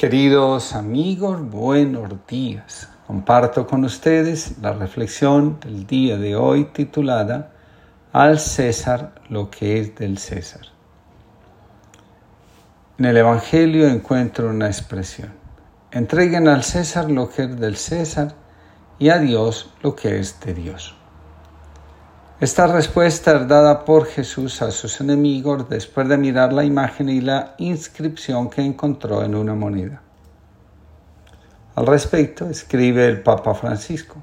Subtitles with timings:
[0.00, 2.88] Queridos amigos, buenos días.
[3.06, 7.52] Comparto con ustedes la reflexión del día de hoy titulada
[8.10, 10.62] Al César lo que es del César.
[12.96, 15.34] En el Evangelio encuentro una expresión.
[15.90, 18.32] Entreguen al César lo que es del César
[18.98, 20.96] y a Dios lo que es de Dios.
[22.40, 27.20] Esta respuesta es dada por Jesús a sus enemigos después de mirar la imagen y
[27.20, 30.00] la inscripción que encontró en una moneda.
[31.74, 34.16] Al respecto, escribe el Papa Francisco.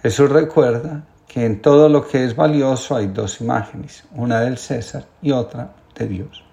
[0.00, 5.04] Jesús recuerda que en todo lo que es valioso hay dos imágenes, una del César
[5.20, 6.44] y otra de Dios.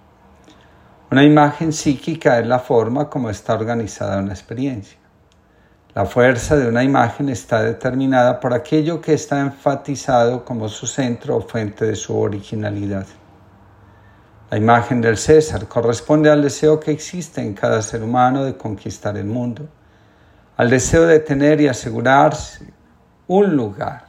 [1.11, 4.97] Una imagen psíquica es la forma como está organizada una experiencia.
[5.95, 11.37] La fuerza de una imagen está determinada por aquello que está enfatizado como su centro
[11.37, 13.05] o fuente de su originalidad.
[14.51, 19.15] La imagen del César corresponde al deseo que existe en cada ser humano de conquistar
[19.15, 19.69] el mundo,
[20.57, 22.73] al deseo de tener y asegurarse
[23.27, 24.07] un lugar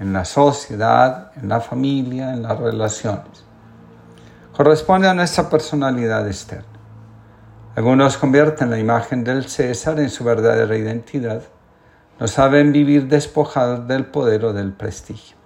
[0.00, 3.44] en la sociedad, en la familia, en las relaciones.
[4.52, 6.69] Corresponde a nuestra personalidad externa.
[7.76, 11.42] Algunos convierten la imagen del César en su verdadera identidad.
[12.18, 15.36] No saben vivir despojados del poder o del prestigio.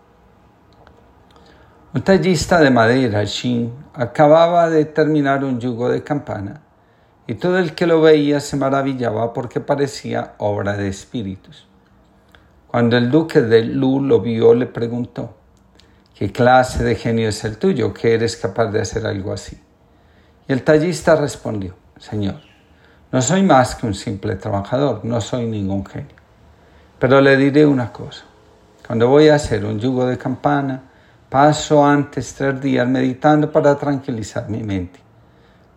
[1.92, 6.62] Un tallista de madera, Shin, acababa de terminar un yugo de campana
[7.26, 11.68] y todo el que lo veía se maravillaba porque parecía obra de espíritus.
[12.66, 15.36] Cuando el duque de Lu lo vio, le preguntó,
[16.14, 19.60] ¿qué clase de genio es el tuyo que eres capaz de hacer algo así?
[20.48, 22.36] Y el tallista respondió, Señor,
[23.12, 26.16] no soy más que un simple trabajador, no soy ningún genio.
[26.98, 28.24] Pero le diré una cosa,
[28.86, 30.82] cuando voy a hacer un yugo de campana,
[31.28, 35.00] paso antes tres días meditando para tranquilizar mi mente.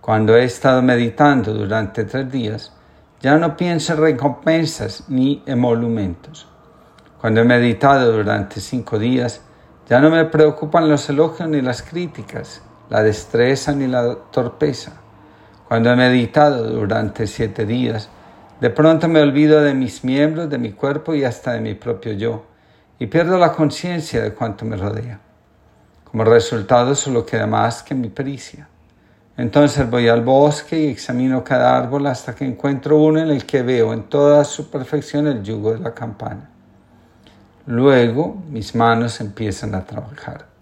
[0.01, 2.73] Cuando he estado meditando durante tres días,
[3.19, 6.47] ya no pienso en recompensas ni emolumentos.
[7.19, 9.42] Cuando he meditado durante cinco días,
[9.89, 14.93] ya no me preocupan los elogios ni las críticas, la destreza ni la torpeza.
[15.67, 18.10] Cuando he meditado durante siete días,
[18.61, 22.14] de pronto me olvido de mis miembros, de mi cuerpo y hasta de mi propio
[22.14, 22.45] yo,
[23.00, 25.20] y pierdo la conciencia de cuanto me rodea.
[26.05, 28.70] Como resultado solo queda más que mi pericia.
[29.36, 33.61] Entonces voy al bosque y examino cada árbol hasta que encuentro uno en el que
[33.61, 36.49] veo en toda su perfección el yugo de la campana.
[37.66, 40.56] Luego mis manos empiezan a trabajar.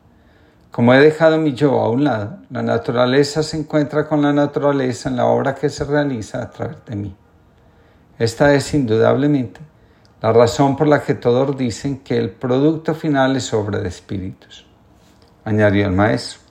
[0.75, 5.07] Como he dejado mi yo a un lado, la naturaleza se encuentra con la naturaleza
[5.07, 7.15] en la obra que se realiza a través de mí.
[8.19, 9.61] Esta es indudablemente
[10.21, 14.67] la razón por la que todos dicen que el producto final es obra de espíritus.
[15.45, 16.41] Añadió el maestro,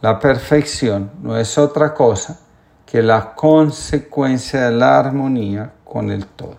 [0.00, 2.40] la perfección no es otra cosa
[2.86, 6.56] que la consecuencia de la armonía con el todo.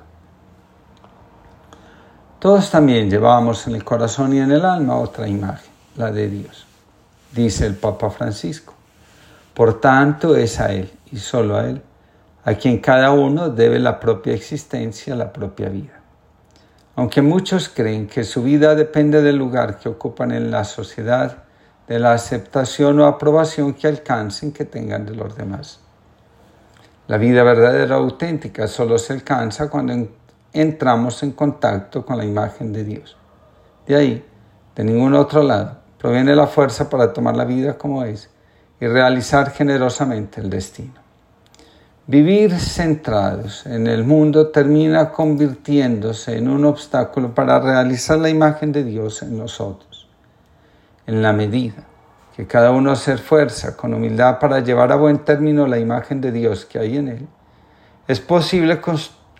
[2.37, 6.68] Todos también llevamos en el corazón y en el alma otra imagen, la de Dios
[7.33, 8.73] dice el Papa Francisco.
[9.53, 11.81] Por tanto, es a Él y solo a Él,
[12.45, 15.99] a quien cada uno debe la propia existencia, la propia vida.
[16.95, 21.43] Aunque muchos creen que su vida depende del lugar que ocupan en la sociedad,
[21.87, 25.79] de la aceptación o aprobación que alcancen que tengan de los demás.
[27.07, 30.09] La vida verdadera auténtica solo se alcanza cuando
[30.53, 33.17] entramos en contacto con la imagen de Dios.
[33.87, 34.25] De ahí,
[34.75, 38.29] de ningún otro lado, proviene la fuerza para tomar la vida como es
[38.79, 40.93] y realizar generosamente el destino.
[42.07, 48.83] Vivir centrados en el mundo termina convirtiéndose en un obstáculo para realizar la imagen de
[48.83, 50.07] Dios en nosotros.
[51.05, 51.83] En la medida
[52.35, 56.31] que cada uno se esfuerza con humildad para llevar a buen término la imagen de
[56.31, 57.27] Dios que hay en él,
[58.07, 58.79] es posible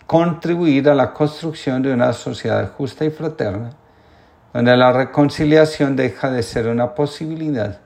[0.06, 3.72] contribuir a la construcción de una sociedad justa y fraterna
[4.54, 7.80] donde la reconciliación deja de ser una posibilidad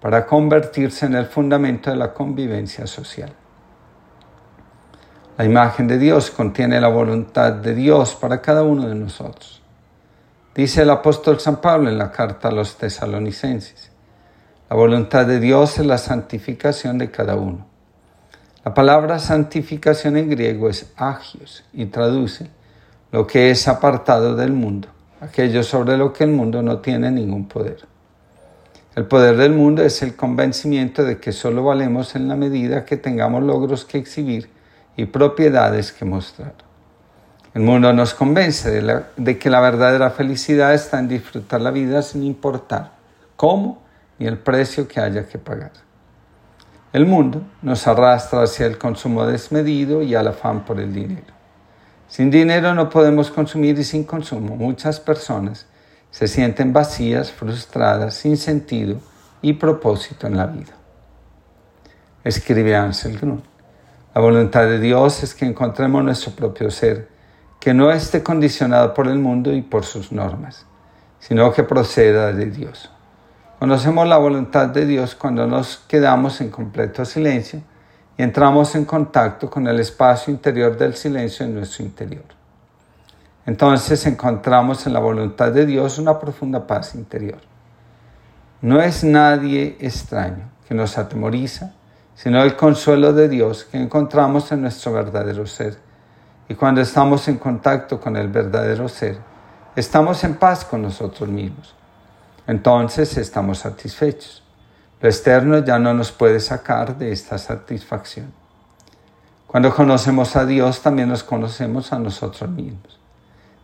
[0.00, 3.32] para convertirse en el fundamento de la convivencia social.
[5.38, 9.62] La imagen de Dios contiene la voluntad de Dios para cada uno de nosotros.
[10.54, 13.90] Dice el apóstol San Pablo en la carta a los tesalonicenses,
[14.68, 17.66] la voluntad de Dios es la santificación de cada uno.
[18.64, 22.50] La palabra santificación en griego es agios y traduce
[23.12, 24.88] lo que es apartado del mundo
[25.20, 27.86] aquello sobre lo que el mundo no tiene ningún poder.
[28.94, 32.96] El poder del mundo es el convencimiento de que solo valemos en la medida que
[32.96, 34.48] tengamos logros que exhibir
[34.96, 36.54] y propiedades que mostrar.
[37.52, 42.02] El mundo nos convence de, de, que la verdadera felicidad está en disfrutar la vida
[42.02, 42.92] sin importar
[43.36, 43.82] cómo
[44.18, 45.72] ni el precio que haya que pagar.
[46.92, 51.35] El mundo nos arrastra hacia el consumo desmedido y al afán por el dinero.
[52.08, 55.66] Sin dinero no podemos consumir y sin consumo muchas personas
[56.10, 59.00] se sienten vacías, frustradas, sin sentido
[59.42, 60.72] y propósito en la vida.
[62.24, 63.42] Escribe Ansel Grun.
[64.14, 67.08] La voluntad de Dios es que encontremos nuestro propio ser,
[67.60, 70.64] que no esté condicionado por el mundo y por sus normas,
[71.18, 72.90] sino que proceda de Dios.
[73.58, 77.62] Conocemos la voluntad de Dios cuando nos quedamos en completo silencio
[78.16, 82.24] y entramos en contacto con el espacio interior del silencio en nuestro interior.
[83.44, 87.38] Entonces encontramos en la voluntad de Dios una profunda paz interior.
[88.62, 91.72] No es nadie extraño que nos atemoriza,
[92.14, 95.76] sino el consuelo de Dios que encontramos en nuestro verdadero ser.
[96.48, 99.18] Y cuando estamos en contacto con el verdadero ser,
[99.76, 101.76] estamos en paz con nosotros mismos
[102.46, 104.42] entonces estamos satisfechos.
[105.00, 108.32] Lo externo ya no nos puede sacar de esta satisfacción.
[109.46, 112.98] Cuando conocemos a Dios, también nos conocemos a nosotros mismos.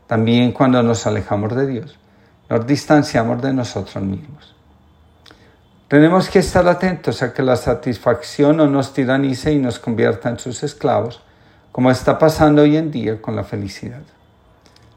[0.06, 1.98] También cuando nos alejamos de Dios,
[2.48, 4.54] nos distanciamos de nosotros mismos.
[5.88, 10.38] Tenemos que estar atentos a que la satisfacción no nos tiranice y nos convierta en
[10.38, 11.22] sus esclavos,
[11.70, 14.02] como está pasando hoy en día con la felicidad.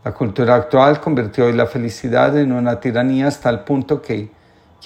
[0.06, 4.32] La cultura actual convirtió hoy la felicidad en una tiranía hasta el punto que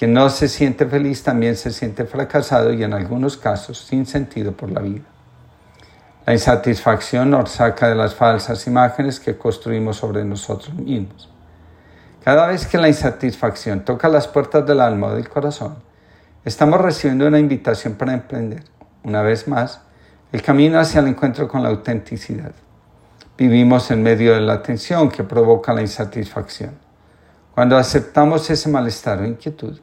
[0.00, 4.52] quien no se siente feliz también se siente fracasado y en algunos casos sin sentido
[4.52, 5.04] por la vida.
[6.24, 11.28] La insatisfacción nos saca de las falsas imágenes que construimos sobre nosotros mismos.
[12.24, 15.74] Cada vez que la insatisfacción toca las puertas del alma o del corazón,
[16.46, 18.64] estamos recibiendo una invitación para emprender,
[19.04, 19.82] una vez más,
[20.32, 22.52] el camino hacia el encuentro con la autenticidad.
[23.36, 26.78] Vivimos en medio de la tensión que provoca la insatisfacción.
[27.54, 29.78] Cuando aceptamos ese malestar o inquietud,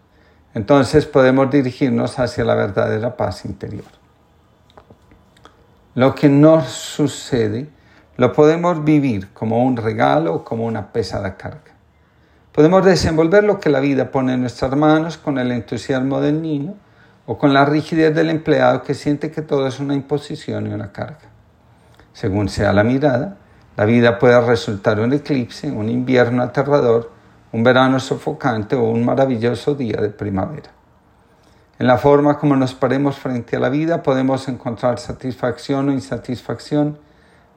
[0.58, 3.86] entonces podemos dirigirnos hacia la verdadera paz interior.
[5.94, 7.70] Lo que nos sucede
[8.16, 11.76] lo podemos vivir como un regalo o como una pesada carga.
[12.54, 16.74] Podemos desenvolver lo que la vida pone en nuestras manos con el entusiasmo del niño
[17.28, 20.92] o con la rigidez del empleado que siente que todo es una imposición y una
[20.92, 21.30] carga.
[22.14, 23.38] Según sea la mirada,
[23.76, 27.12] la vida puede resultar un eclipse, un invierno aterrador,
[27.52, 30.72] un verano sofocante o un maravilloso día de primavera.
[31.80, 36.98] En la forma como nos paremos frente a la vida podemos encontrar satisfacción o insatisfacción,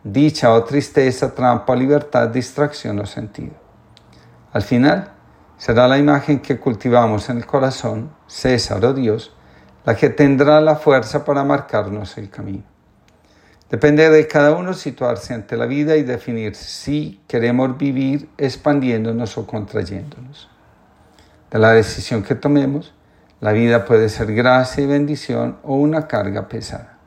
[0.04, 3.54] dicha o tristeza, trampa libertad, distracción o sentido.
[4.52, 5.12] Al final,
[5.56, 9.34] será la imagen que cultivamos en el corazón, César o Dios,
[9.84, 12.69] la que tendrá la fuerza para marcarnos el camino.
[13.70, 19.46] Depende de cada uno situarse ante la vida y definir si queremos vivir expandiéndonos o
[19.46, 20.50] contrayéndonos.
[21.50, 22.92] De la decisión que tomemos,
[23.40, 26.98] la vida puede ser gracia y bendición o una carga pesada.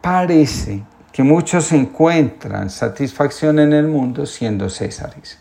[0.00, 5.38] Parece que muchos encuentran satisfacción en el mundo siendo césares.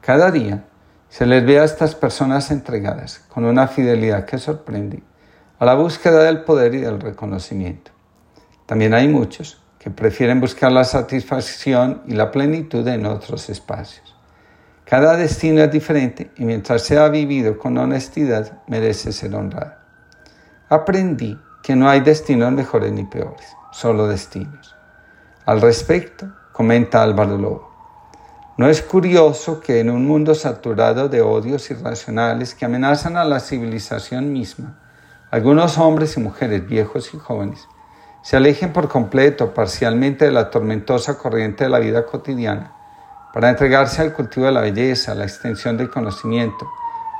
[0.00, 0.64] Cada día
[1.08, 5.04] se les ve a estas personas entregadas con una fidelidad que sorprende
[5.60, 7.95] a la búsqueda del poder y del reconocimiento.
[8.66, 14.16] También hay muchos que prefieren buscar la satisfacción y la plenitud en otros espacios.
[14.84, 19.74] Cada destino es diferente y mientras sea vivido con honestidad merece ser honrado.
[20.68, 24.74] Aprendí que no hay destinos mejores ni peores, solo destinos.
[25.44, 27.76] Al respecto, comenta Álvaro Lobo,
[28.58, 33.38] no es curioso que en un mundo saturado de odios irracionales que amenazan a la
[33.38, 34.78] civilización misma,
[35.30, 37.68] algunos hombres y mujeres viejos y jóvenes
[38.26, 42.72] se alejen por completo, parcialmente de la tormentosa corriente de la vida cotidiana,
[43.32, 46.68] para entregarse al cultivo de la belleza, a la extensión del conocimiento,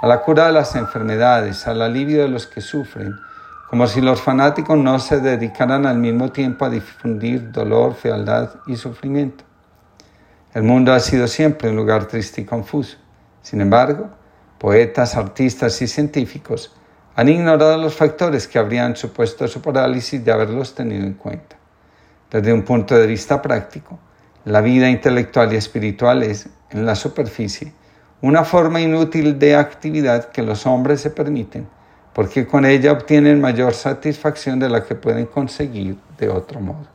[0.02, 3.14] a la cura de las enfermedades, al alivio de los que sufren,
[3.70, 8.74] como si los fanáticos no se dedicaran al mismo tiempo a difundir dolor, fealdad y
[8.74, 9.44] sufrimiento.
[10.54, 12.96] El mundo ha sido siempre un lugar triste y confuso.
[13.42, 14.08] Sin embargo,
[14.58, 16.74] poetas, artistas y científicos
[17.16, 21.56] han ignorado los factores que habrían supuesto su parálisis de haberlos tenido en cuenta.
[22.30, 23.98] Desde un punto de vista práctico,
[24.44, 27.72] la vida intelectual y espiritual es, en la superficie,
[28.20, 31.66] una forma inútil de actividad que los hombres se permiten,
[32.12, 36.86] porque con ella obtienen mayor satisfacción de la que pueden conseguir de otro modo.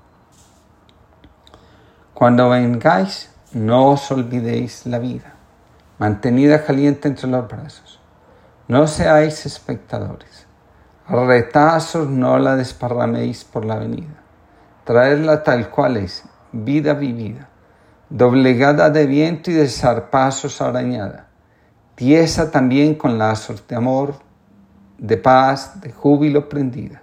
[2.13, 5.33] Cuando vengáis, no os olvidéis la vida,
[5.97, 8.00] mantenida caliente entre los brazos
[8.71, 10.47] no seáis espectadores.
[11.05, 14.23] Retazos no la desparraméis por la avenida.
[14.85, 16.23] Traedla tal cual es,
[16.53, 17.49] vida vivida,
[18.09, 21.27] doblegada de viento y de zarpazos arañada,
[21.95, 24.15] tiesa también con lazos de amor,
[24.97, 27.01] de paz, de júbilo prendida.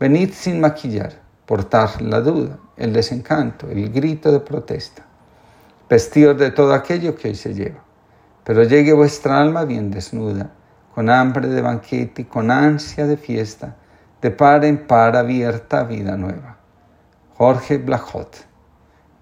[0.00, 1.12] Venid sin maquillar,
[1.44, 5.04] portar la duda, el desencanto, el grito de protesta,
[5.90, 7.84] vestidos de todo aquello que hoy se lleva.
[8.44, 10.52] Pero llegue vuestra alma bien desnuda,
[10.96, 13.76] con hambre de banquete y con ansia de fiesta,
[14.22, 16.56] de par en par abierta vida nueva.
[17.36, 18.46] Jorge Blajot.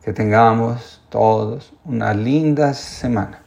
[0.00, 3.43] Que tengamos todos una linda semana.